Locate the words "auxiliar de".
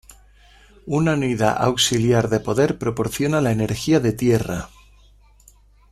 1.57-2.39